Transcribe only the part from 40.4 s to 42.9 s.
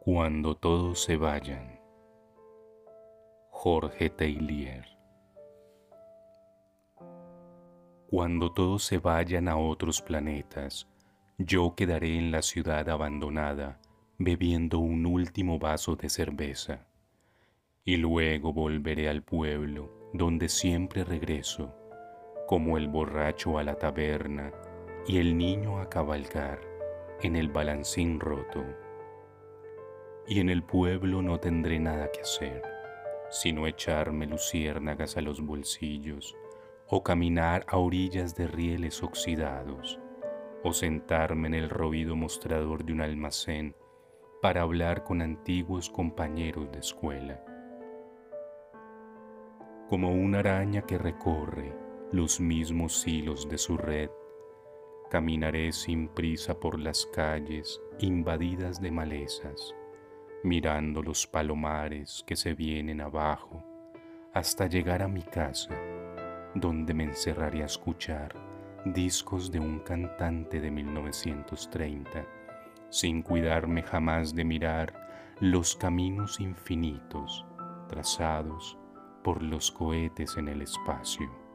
o sentarme en el roído mostrador